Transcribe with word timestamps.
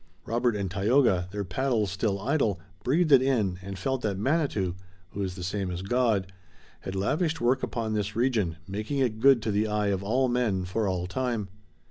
Robert 0.25 0.55
and 0.55 0.71
Tayoga, 0.71 1.27
their 1.29 1.43
paddles 1.43 1.91
still 1.91 2.19
idle, 2.19 2.59
breathed 2.83 3.11
it 3.11 3.21
in 3.21 3.59
and 3.61 3.77
felt 3.77 4.01
that 4.01 4.17
Manitou, 4.17 4.73
who 5.11 5.21
is 5.21 5.35
the 5.35 5.43
same 5.43 5.69
as 5.69 5.83
God, 5.83 6.33
had 6.79 6.95
lavished 6.95 7.39
work 7.39 7.61
upon 7.61 7.93
this 7.93 8.15
region, 8.15 8.57
making 8.67 8.97
it 8.97 9.19
good 9.19 9.43
to 9.43 9.51
the 9.51 9.67
eye 9.67 9.89
of 9.89 10.01
all 10.03 10.27
men 10.27 10.65
for 10.65 10.87
all 10.87 11.05
time. 11.05 11.49